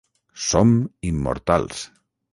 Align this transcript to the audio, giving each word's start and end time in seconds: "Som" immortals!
"Som" 0.45 0.71
immortals! 1.03 1.91